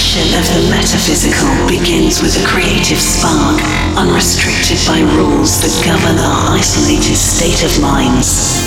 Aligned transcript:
exploration 0.00 0.38
of 0.40 0.46
the 0.54 0.70
metaphysical 0.70 1.52
begins 1.68 2.22
with 2.22 2.32
a 2.40 2.46
creative 2.46 2.98
spark, 2.98 3.60
unrestricted 3.98 4.78
by 4.86 5.00
rules 5.16 5.60
that 5.60 5.72
govern 5.84 6.16
our 6.16 6.56
isolated 6.56 7.16
state 7.16 7.62
of 7.64 7.72
minds. 7.82 8.64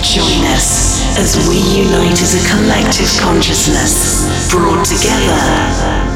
Join 0.00 0.40
us 0.56 1.04
as 1.18 1.36
we 1.48 1.60
unite 1.84 2.20
as 2.22 2.34
a 2.34 2.48
collective 2.48 3.10
consciousness, 3.20 4.24
brought 4.50 4.84
together 4.86 5.36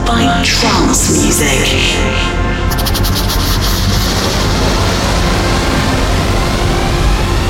by 0.07 0.25
trance 0.43 1.13
music. 1.13 2.58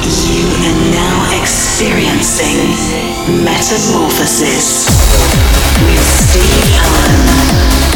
You 0.08 0.48
are 0.64 0.90
now 0.90 1.38
experiencing 1.38 2.72
Metamorphosis 3.44 4.88
with 5.84 6.00
Steve 6.00 6.72
Allen. 6.80 7.87